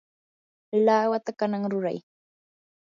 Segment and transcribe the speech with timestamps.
[0.85, 1.97] lawata kanan ruray.